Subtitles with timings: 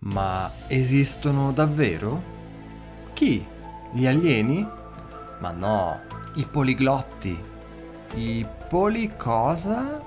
[0.00, 2.22] Ma esistono davvero?
[3.12, 3.44] Chi?
[3.92, 4.66] Gli alieni?
[5.40, 6.00] Ma no,
[6.34, 7.38] i poliglotti.
[8.14, 10.00] I poli cosa?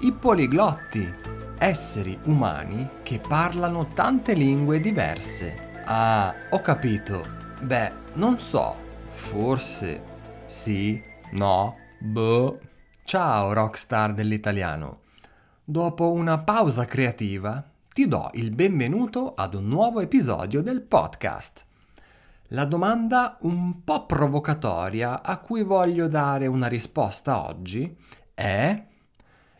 [0.00, 1.12] I poliglotti,
[1.58, 5.82] esseri umani che parlano tante lingue diverse.
[5.84, 7.22] Ah, ho capito.
[7.60, 8.74] Beh, non so.
[9.10, 10.02] Forse.
[10.46, 11.02] Sì,
[11.32, 12.58] no, boh.
[13.04, 15.00] Ciao, rockstar dell'italiano.
[15.62, 17.62] Dopo una pausa creativa,
[17.92, 21.66] ti do il benvenuto ad un nuovo episodio del podcast.
[22.48, 27.94] La domanda un po' provocatoria a cui voglio dare una risposta oggi
[28.32, 28.86] è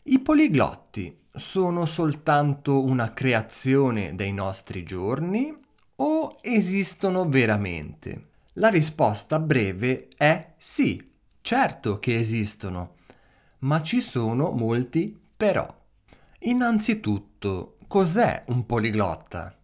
[0.05, 5.55] i poliglotti sono soltanto una creazione dei nostri giorni
[5.97, 8.29] o esistono veramente?
[8.55, 12.95] La risposta breve è sì, certo che esistono,
[13.59, 15.81] ma ci sono molti però.
[16.45, 19.55] Innanzitutto, cos'è un poliglotta?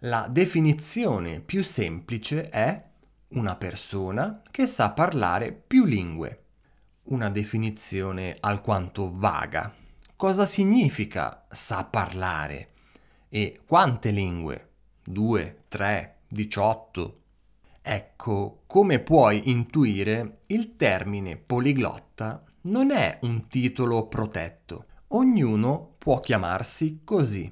[0.00, 2.84] La definizione più semplice è
[3.28, 6.42] una persona che sa parlare più lingue.
[7.04, 9.74] Una definizione alquanto vaga.
[10.14, 12.72] Cosa significa sa parlare?
[13.30, 14.68] E quante lingue?
[15.02, 17.20] Due, tre, diciotto?
[17.80, 27.00] Ecco, come puoi intuire, il termine poliglotta non è un titolo protetto Ognuno può chiamarsi
[27.02, 27.50] così.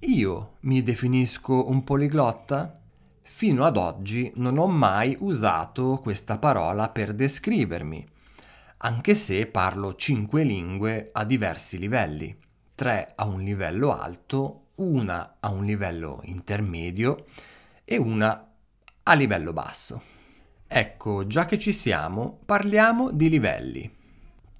[0.00, 2.82] Io mi definisco un poliglotta?
[3.22, 8.06] Fino ad oggi non ho mai usato questa parola per descrivermi,
[8.78, 12.36] anche se parlo cinque lingue a diversi livelli,
[12.74, 17.24] tre a un livello alto, una a un livello intermedio
[17.84, 18.52] e una
[19.02, 20.02] a livello basso.
[20.66, 23.96] Ecco, già che ci siamo, parliamo di livelli.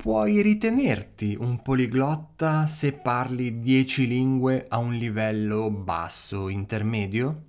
[0.00, 7.42] Puoi ritenerti un poliglotta se parli 10 lingue a un livello basso intermedio?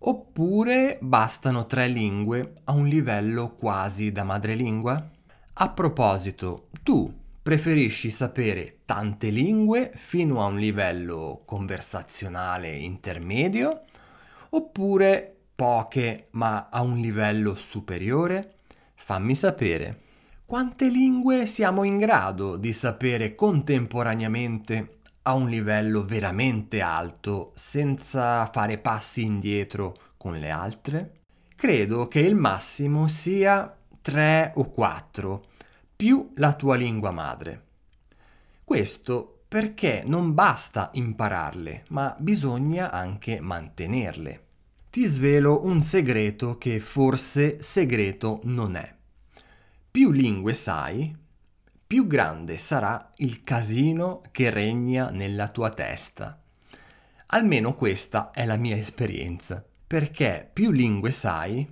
[0.00, 5.10] Oppure bastano 3 lingue a un livello quasi da madrelingua?
[5.54, 7.10] A proposito, tu
[7.42, 13.84] preferisci sapere tante lingue fino a un livello conversazionale intermedio?
[14.50, 18.56] Oppure poche ma a un livello superiore?
[18.96, 20.02] Fammi sapere.
[20.48, 28.78] Quante lingue siamo in grado di sapere contemporaneamente a un livello veramente alto senza fare
[28.78, 31.12] passi indietro con le altre?
[31.54, 35.44] Credo che il massimo sia 3 o 4
[35.94, 37.64] più la tua lingua madre.
[38.64, 44.44] Questo perché non basta impararle, ma bisogna anche mantenerle.
[44.88, 48.96] Ti svelo un segreto che forse segreto non è
[49.90, 51.16] più lingue sai,
[51.86, 56.40] più grande sarà il casino che regna nella tua testa.
[57.28, 61.66] Almeno questa è la mia esperienza, perché più lingue sai,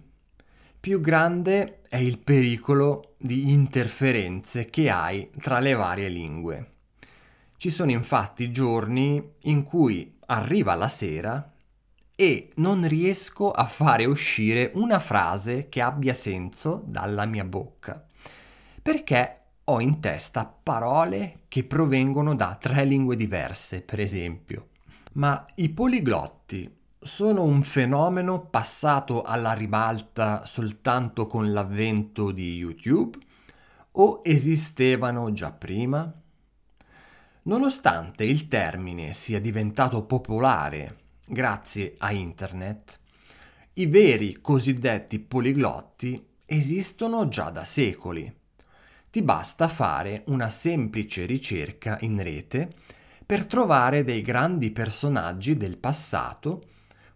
[0.81, 6.73] più grande è il pericolo di interferenze che hai tra le varie lingue.
[7.57, 11.53] Ci sono infatti giorni in cui arriva la sera
[12.17, 18.07] e non riesco a fare uscire una frase che abbia senso dalla mia bocca
[18.87, 24.69] perché ho in testa parole che provengono da tre lingue diverse, per esempio.
[25.15, 33.19] Ma i poliglotti sono un fenomeno passato alla ribalta soltanto con l'avvento di YouTube
[33.91, 36.15] o esistevano già prima?
[37.43, 43.01] Nonostante il termine sia diventato popolare grazie a Internet,
[43.75, 48.45] i veri cosiddetti poliglotti esistono già da secoli
[49.17, 52.69] ti basta fare una semplice ricerca in rete
[53.25, 56.63] per trovare dei grandi personaggi del passato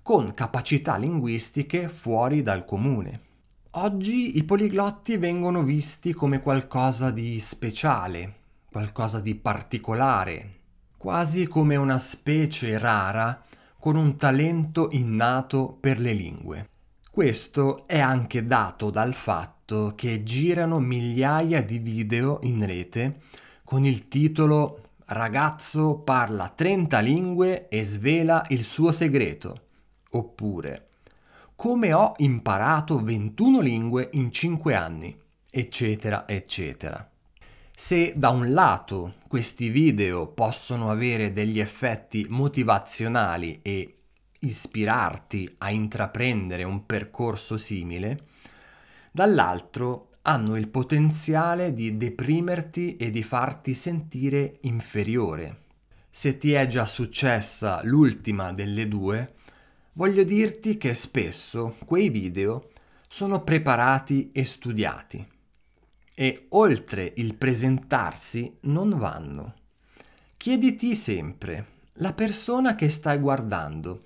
[0.01, 3.21] con capacità linguistiche fuori dal comune.
[3.73, 8.37] Oggi i poliglotti vengono visti come qualcosa di speciale,
[8.71, 10.61] qualcosa di particolare,
[10.97, 13.45] quasi come una specie rara
[13.81, 16.69] con un talento innato per le lingue.
[17.11, 23.21] Questo è anche dato dal fatto che girano migliaia di video in rete
[23.65, 29.63] con il titolo Ragazzo parla 30 lingue e svela il suo segreto.
[30.11, 30.89] Oppure
[31.57, 35.17] Come ho imparato 21 lingue in 5 anni,
[35.51, 37.11] eccetera, eccetera.
[37.83, 44.01] Se da un lato questi video possono avere degli effetti motivazionali e
[44.41, 48.27] ispirarti a intraprendere un percorso simile,
[49.11, 55.63] dall'altro hanno il potenziale di deprimerti e di farti sentire inferiore.
[56.11, 59.37] Se ti è già successa l'ultima delle due,
[59.95, 62.73] voglio dirti che spesso quei video
[63.09, 65.39] sono preparati e studiati
[66.15, 69.55] e oltre il presentarsi non vanno.
[70.37, 74.05] Chiediti sempre, la persona che stai guardando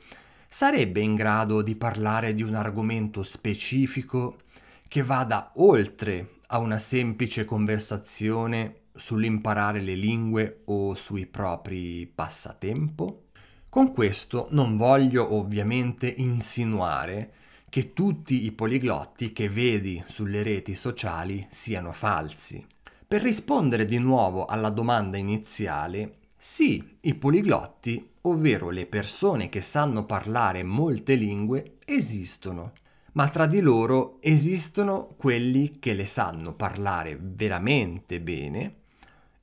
[0.49, 4.39] sarebbe in grado di parlare di un argomento specifico
[4.87, 13.25] che vada oltre a una semplice conversazione sull'imparare le lingue o sui propri passatempo?
[13.69, 17.33] Con questo non voglio ovviamente insinuare
[17.75, 22.65] che tutti i poliglotti che vedi sulle reti sociali siano falsi.
[23.05, 30.07] Per rispondere di nuovo alla domanda iniziale, sì, i poliglotti, ovvero le persone che sanno
[30.07, 32.75] parlare molte lingue, esistono
[33.15, 38.75] ma tra di loro esistono quelli che le sanno parlare veramente bene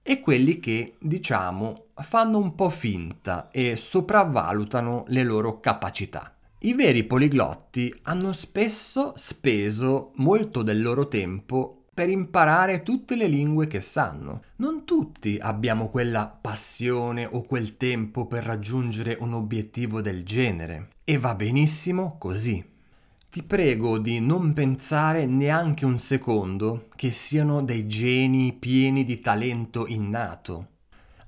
[0.01, 6.33] e quelli che, diciamo, fanno un po' finta e sopravvalutano le loro capacità.
[6.63, 13.65] I veri poliglotti hanno spesso speso molto del loro tempo per imparare tutte le lingue
[13.65, 14.43] che sanno.
[14.57, 21.17] Non tutti abbiamo quella passione o quel tempo per raggiungere un obiettivo del genere e
[21.17, 22.63] va benissimo così.
[23.31, 29.87] Ti prego di non pensare neanche un secondo che siano dei geni pieni di talento
[29.87, 30.67] innato.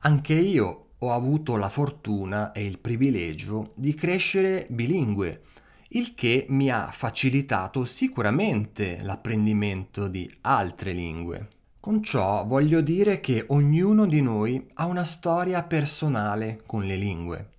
[0.02, 5.42] Anche io ho avuto la fortuna e il privilegio di crescere bilingue,
[5.90, 11.48] il che mi ha facilitato sicuramente l'apprendimento di altre lingue.
[11.82, 17.50] Con ciò voglio dire che ognuno di noi ha una storia personale con le lingue.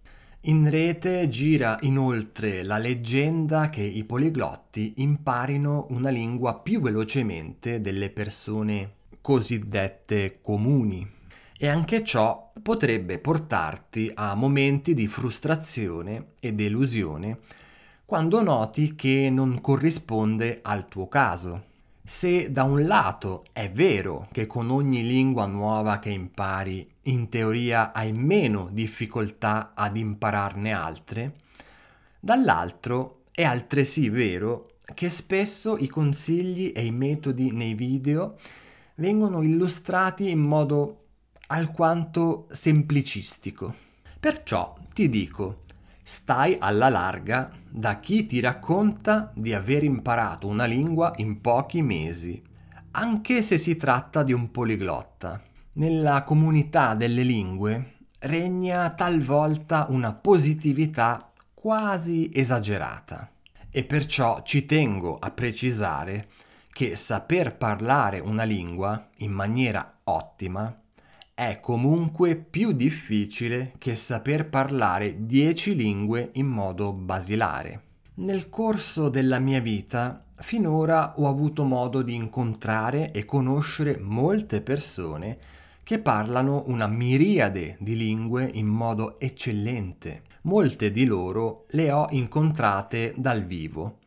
[0.46, 8.08] In rete gira inoltre la leggenda che i poliglotti imparino una lingua più velocemente delle
[8.08, 11.06] persone cosiddette comuni.
[11.64, 17.38] E anche ciò potrebbe portarti a momenti di frustrazione e delusione
[18.04, 21.64] quando noti che non corrisponde al tuo caso.
[22.04, 27.94] Se da un lato è vero che con ogni lingua nuova che impari in teoria
[27.94, 31.36] hai meno difficoltà ad impararne altre,
[32.20, 38.36] dall'altro è altresì vero che spesso i consigli e i metodi nei video
[38.96, 40.98] vengono illustrati in modo
[41.48, 43.74] alquanto semplicistico.
[44.18, 45.64] Perciò ti dico,
[46.02, 52.42] stai alla larga da chi ti racconta di aver imparato una lingua in pochi mesi,
[52.92, 55.42] anche se si tratta di un poliglotta.
[55.72, 63.30] Nella comunità delle lingue regna talvolta una positività quasi esagerata
[63.70, 66.28] e perciò ci tengo a precisare
[66.70, 70.74] che saper parlare una lingua in maniera ottima
[71.34, 77.82] è comunque più difficile che saper parlare dieci lingue in modo basilare.
[78.14, 85.38] Nel corso della mia vita finora ho avuto modo di incontrare e conoscere molte persone
[85.82, 90.22] che parlano una miriade di lingue in modo eccellente.
[90.42, 93.98] Molte di loro le ho incontrate dal vivo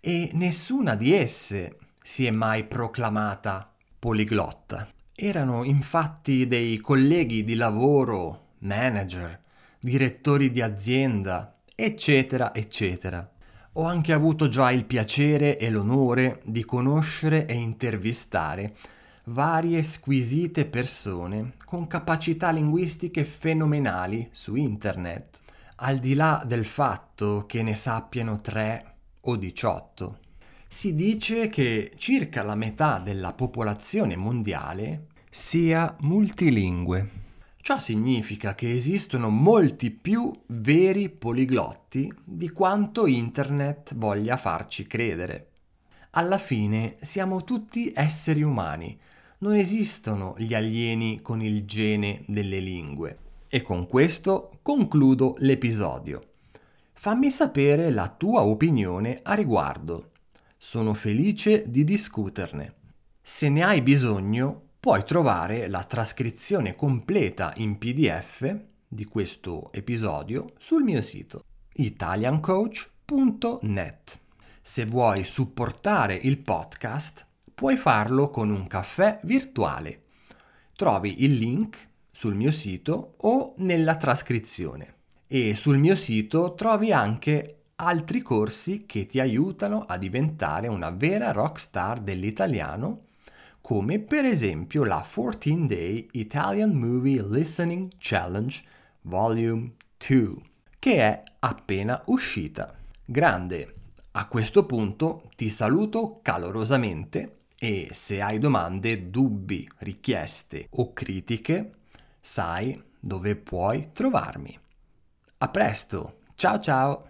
[0.00, 4.88] e nessuna di esse si è mai proclamata poliglotta.
[5.22, 9.38] Erano infatti dei colleghi di lavoro, manager,
[9.78, 13.30] direttori di azienda, eccetera, eccetera.
[13.72, 18.74] Ho anche avuto già il piacere e l'onore di conoscere e intervistare
[19.24, 25.38] varie squisite persone con capacità linguistiche fenomenali su internet,
[25.76, 30.18] al di là del fatto che ne sappiano 3 o 18.
[30.72, 37.08] Si dice che circa la metà della popolazione mondiale sia multilingue.
[37.60, 45.50] Ciò significa che esistono molti più veri poliglotti di quanto internet voglia farci credere.
[46.12, 48.98] Alla fine siamo tutti esseri umani,
[49.38, 53.18] non esistono gli alieni con il gene delle lingue.
[53.48, 56.22] E con questo concludo l'episodio.
[56.92, 60.10] Fammi sapere la tua opinione a riguardo.
[60.56, 62.74] Sono felice di discuterne.
[63.22, 68.58] Se ne hai bisogno, puoi trovare la trascrizione completa in PDF
[68.88, 71.44] di questo episodio sul mio sito
[71.74, 74.20] italiancoach.net.
[74.62, 80.04] Se vuoi supportare il podcast, puoi farlo con un caffè virtuale.
[80.74, 84.94] Trovi il link sul mio sito o nella trascrizione.
[85.26, 91.32] E sul mio sito trovi anche altri corsi che ti aiutano a diventare una vera
[91.32, 93.08] rockstar dell'italiano
[93.60, 98.62] come per esempio la 14 Day Italian Movie Listening Challenge
[99.02, 100.34] Volume 2,
[100.78, 102.74] che è appena uscita.
[103.04, 103.74] Grande,
[104.12, 111.72] a questo punto ti saluto calorosamente e se hai domande, dubbi, richieste o critiche,
[112.20, 114.58] sai dove puoi trovarmi.
[115.38, 117.09] A presto, ciao ciao!